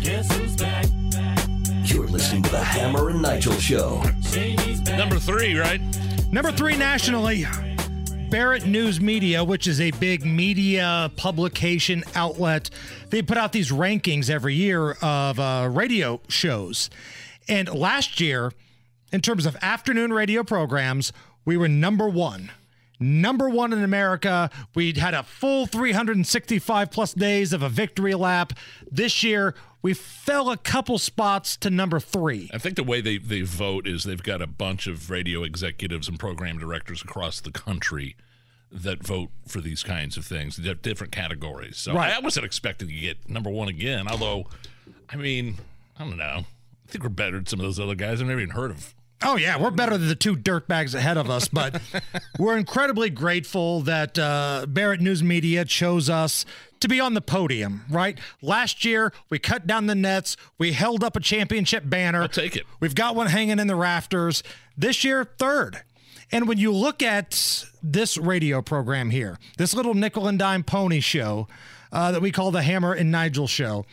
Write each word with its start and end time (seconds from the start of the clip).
Guess 0.00 0.34
who's 0.34 0.56
back? 0.56 0.86
You're 1.84 2.06
listening 2.06 2.42
to 2.44 2.50
the 2.50 2.62
Hammer 2.62 3.10
and 3.10 3.20
Nigel 3.20 3.52
Show. 3.54 4.02
Number 4.96 5.18
three, 5.18 5.58
right? 5.58 5.80
Number 6.32 6.50
three 6.52 6.76
nationally, 6.76 7.44
Barrett 8.30 8.64
News 8.64 8.98
Media, 8.98 9.44
which 9.44 9.66
is 9.66 9.78
a 9.78 9.90
big 9.92 10.24
media 10.24 11.10
publication 11.16 12.02
outlet. 12.14 12.70
They 13.10 13.20
put 13.20 13.36
out 13.36 13.52
these 13.52 13.70
rankings 13.70 14.30
every 14.30 14.54
year 14.54 14.92
of 15.02 15.38
uh, 15.38 15.68
radio 15.70 16.20
shows. 16.28 16.88
And 17.46 17.68
last 17.68 18.20
year, 18.20 18.52
in 19.12 19.20
terms 19.20 19.44
of 19.44 19.54
afternoon 19.60 20.14
radio 20.14 20.42
programs, 20.44 21.12
we 21.44 21.58
were 21.58 21.68
number 21.68 22.08
one. 22.08 22.50
Number 23.00 23.48
one 23.48 23.72
in 23.72 23.82
America. 23.82 24.50
We 24.74 24.92
had 24.92 25.14
a 25.14 25.22
full 25.22 25.66
365 25.66 26.90
plus 26.90 27.14
days 27.14 27.52
of 27.54 27.62
a 27.62 27.68
victory 27.70 28.14
lap. 28.14 28.52
This 28.90 29.22
year, 29.24 29.54
we 29.82 29.94
fell 29.94 30.50
a 30.50 30.58
couple 30.58 30.98
spots 30.98 31.56
to 31.58 31.70
number 31.70 31.98
three. 31.98 32.50
I 32.52 32.58
think 32.58 32.76
the 32.76 32.84
way 32.84 33.00
they, 33.00 33.16
they 33.16 33.40
vote 33.40 33.86
is 33.86 34.04
they've 34.04 34.22
got 34.22 34.42
a 34.42 34.46
bunch 34.46 34.86
of 34.86 35.08
radio 35.10 35.42
executives 35.42 36.08
and 36.08 36.18
program 36.18 36.58
directors 36.58 37.02
across 37.02 37.40
the 37.40 37.50
country 37.50 38.16
that 38.70 39.02
vote 39.02 39.30
for 39.48 39.60
these 39.60 39.82
kinds 39.82 40.16
of 40.16 40.24
things, 40.24 40.56
different 40.56 41.12
categories. 41.12 41.76
So 41.78 41.94
Right. 41.94 42.12
I 42.14 42.20
wasn't 42.20 42.46
expecting 42.46 42.88
to 42.88 42.94
get 42.94 43.28
number 43.28 43.50
one 43.50 43.68
again, 43.68 44.06
although, 44.06 44.46
I 45.08 45.16
mean, 45.16 45.56
I 45.98 46.04
don't 46.04 46.18
know. 46.18 46.44
I 46.44 46.90
think 46.92 47.02
we're 47.02 47.10
better 47.10 47.36
than 47.36 47.46
some 47.46 47.58
of 47.60 47.64
those 47.64 47.80
other 47.80 47.94
guys 47.94 48.20
I've 48.20 48.28
never 48.28 48.40
even 48.40 48.54
heard 48.54 48.70
of. 48.70 48.94
Oh 49.22 49.36
yeah, 49.36 49.58
we're 49.60 49.70
better 49.70 49.98
than 49.98 50.08
the 50.08 50.14
two 50.14 50.34
dirtbags 50.34 50.94
ahead 50.94 51.18
of 51.18 51.28
us, 51.28 51.46
but 51.46 51.80
we're 52.38 52.56
incredibly 52.56 53.10
grateful 53.10 53.82
that 53.82 54.18
uh, 54.18 54.64
Barrett 54.66 55.00
News 55.00 55.22
Media 55.22 55.64
chose 55.66 56.08
us 56.08 56.46
to 56.80 56.88
be 56.88 57.00
on 57.00 57.12
the 57.12 57.20
podium. 57.20 57.84
Right? 57.90 58.18
Last 58.40 58.84
year, 58.84 59.12
we 59.28 59.38
cut 59.38 59.66
down 59.66 59.86
the 59.86 59.94
nets, 59.94 60.36
we 60.56 60.72
held 60.72 61.04
up 61.04 61.16
a 61.16 61.20
championship 61.20 61.84
banner. 61.86 62.22
I'll 62.22 62.28
take 62.28 62.56
it. 62.56 62.64
We've 62.80 62.94
got 62.94 63.14
one 63.14 63.26
hanging 63.26 63.58
in 63.58 63.66
the 63.66 63.76
rafters. 63.76 64.42
This 64.76 65.04
year, 65.04 65.24
third. 65.24 65.82
And 66.32 66.48
when 66.48 66.58
you 66.58 66.72
look 66.72 67.02
at 67.02 67.64
this 67.82 68.16
radio 68.16 68.62
program 68.62 69.10
here, 69.10 69.38
this 69.58 69.74
little 69.74 69.94
nickel 69.94 70.28
and 70.28 70.38
dime 70.38 70.62
pony 70.62 71.00
show 71.00 71.48
uh, 71.92 72.12
that 72.12 72.22
we 72.22 72.30
call 72.30 72.52
the 72.52 72.62
Hammer 72.62 72.92
and 72.94 73.10
Nigel 73.10 73.48
Show, 73.48 73.84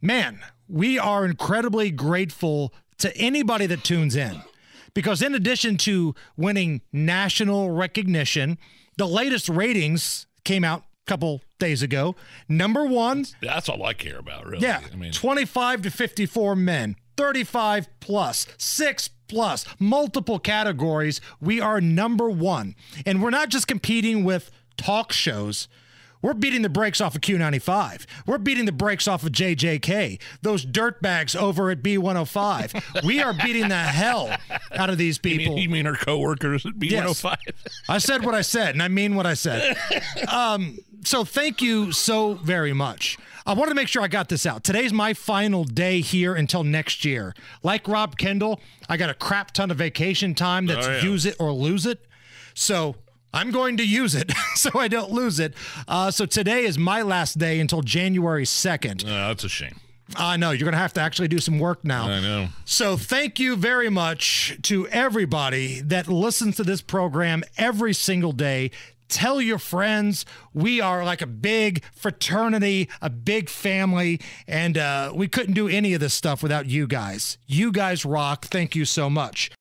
man, 0.00 0.40
we 0.68 0.98
are 0.98 1.24
incredibly 1.24 1.90
grateful 1.90 2.72
to 2.98 3.14
anybody 3.16 3.66
that 3.66 3.84
tunes 3.84 4.16
in. 4.16 4.40
Because 4.96 5.20
in 5.20 5.34
addition 5.34 5.76
to 5.78 6.14
winning 6.38 6.80
national 6.90 7.70
recognition, 7.70 8.56
the 8.96 9.06
latest 9.06 9.50
ratings 9.50 10.26
came 10.42 10.64
out 10.64 10.84
a 11.06 11.10
couple 11.10 11.42
days 11.58 11.82
ago. 11.82 12.16
Number 12.48 12.86
one, 12.86 13.26
That's 13.42 13.68
all 13.68 13.84
I 13.84 13.92
care 13.92 14.18
about, 14.18 14.46
really. 14.46 14.62
yeah, 14.62 14.80
I 14.90 14.96
mean, 14.96 15.12
25 15.12 15.82
to 15.82 15.90
54 15.90 16.56
men, 16.56 16.96
35 17.18 17.88
plus, 18.00 18.46
6 18.56 19.10
plus, 19.28 19.66
multiple 19.78 20.38
categories. 20.38 21.20
We 21.42 21.60
are 21.60 21.78
number 21.82 22.30
one. 22.30 22.74
And 23.04 23.22
we're 23.22 23.28
not 23.28 23.50
just 23.50 23.68
competing 23.68 24.24
with 24.24 24.50
talk 24.78 25.12
shows. 25.12 25.68
We're 26.26 26.34
beating 26.34 26.62
the 26.62 26.68
brakes 26.68 27.00
off 27.00 27.14
of 27.14 27.20
Q95. 27.20 28.04
We're 28.26 28.38
beating 28.38 28.64
the 28.64 28.72
brakes 28.72 29.06
off 29.06 29.22
of 29.22 29.30
JJK. 29.30 30.20
Those 30.42 30.66
dirtbags 30.66 31.36
over 31.40 31.70
at 31.70 31.84
B105. 31.84 33.04
we 33.04 33.22
are 33.22 33.32
beating 33.32 33.68
the 33.68 33.76
hell 33.78 34.36
out 34.74 34.90
of 34.90 34.98
these 34.98 35.20
you 35.22 35.38
people. 35.38 35.54
mean, 35.54 35.62
you 35.62 35.68
mean 35.70 35.86
our 35.86 35.94
coworkers 35.94 36.66
at 36.66 36.72
B105? 36.80 37.36
I 37.88 37.98
said 37.98 38.24
what 38.24 38.34
I 38.34 38.40
said, 38.42 38.70
and 38.74 38.82
I 38.82 38.88
mean 38.88 39.14
what 39.14 39.24
I 39.24 39.34
said. 39.34 39.76
Um, 40.28 40.78
so 41.04 41.24
thank 41.24 41.62
you 41.62 41.92
so 41.92 42.34
very 42.34 42.72
much. 42.72 43.16
I 43.46 43.52
wanted 43.52 43.70
to 43.70 43.74
make 43.76 43.86
sure 43.86 44.02
I 44.02 44.08
got 44.08 44.28
this 44.28 44.44
out. 44.46 44.64
Today's 44.64 44.92
my 44.92 45.14
final 45.14 45.62
day 45.62 46.00
here 46.00 46.34
until 46.34 46.64
next 46.64 47.04
year. 47.04 47.34
Like 47.62 47.86
Rob 47.86 48.18
Kendall, 48.18 48.60
I 48.88 48.96
got 48.96 49.10
a 49.10 49.14
crap 49.14 49.52
ton 49.52 49.70
of 49.70 49.76
vacation 49.76 50.34
time 50.34 50.66
that's 50.66 50.88
Oh, 50.88 50.90
yeah. 50.90 51.02
use 51.02 51.24
it 51.24 51.36
or 51.38 51.52
lose 51.52 51.86
it. 51.86 52.04
So 52.54 52.96
I'm 53.36 53.50
going 53.50 53.76
to 53.76 53.86
use 53.86 54.14
it 54.14 54.32
so 54.54 54.70
I 54.78 54.88
don't 54.88 55.10
lose 55.10 55.38
it. 55.38 55.52
Uh, 55.86 56.10
so 56.10 56.24
today 56.24 56.64
is 56.64 56.78
my 56.78 57.02
last 57.02 57.36
day 57.36 57.60
until 57.60 57.82
January 57.82 58.44
2nd. 58.44 59.04
No, 59.04 59.28
that's 59.28 59.44
a 59.44 59.48
shame. 59.50 59.78
I 60.16 60.38
know 60.38 60.52
you're 60.52 60.64
going 60.64 60.72
to 60.72 60.78
have 60.78 60.94
to 60.94 61.02
actually 61.02 61.28
do 61.28 61.38
some 61.38 61.58
work 61.58 61.84
now. 61.84 62.08
I 62.08 62.20
know. 62.20 62.48
So 62.64 62.96
thank 62.96 63.38
you 63.38 63.54
very 63.54 63.90
much 63.90 64.56
to 64.62 64.88
everybody 64.88 65.82
that 65.82 66.08
listens 66.08 66.56
to 66.56 66.64
this 66.64 66.80
program 66.80 67.42
every 67.58 67.92
single 67.92 68.32
day. 68.32 68.70
Tell 69.08 69.40
your 69.40 69.58
friends. 69.58 70.24
We 70.54 70.80
are 70.80 71.04
like 71.04 71.20
a 71.20 71.26
big 71.26 71.84
fraternity, 71.92 72.88
a 73.02 73.10
big 73.10 73.50
family, 73.50 74.18
and 74.48 74.78
uh, 74.78 75.12
we 75.14 75.28
couldn't 75.28 75.54
do 75.54 75.68
any 75.68 75.92
of 75.92 76.00
this 76.00 76.14
stuff 76.14 76.42
without 76.42 76.66
you 76.66 76.86
guys. 76.86 77.36
You 77.46 77.70
guys 77.70 78.04
rock. 78.06 78.46
Thank 78.46 78.74
you 78.74 78.84
so 78.86 79.10
much. 79.10 79.50